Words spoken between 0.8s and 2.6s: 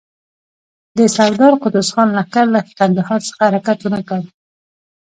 د سردار قدوس خان لښکر